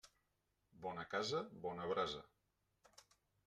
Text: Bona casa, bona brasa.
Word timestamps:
Bona 0.85 1.03
casa, 1.11 1.43
bona 1.67 1.87
brasa. 1.95 2.25